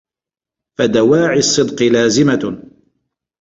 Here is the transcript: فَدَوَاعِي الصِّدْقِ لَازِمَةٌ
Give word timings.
فَدَوَاعِي 0.77 1.37
الصِّدْقِ 1.39 1.81
لَازِمَةٌ 1.83 2.63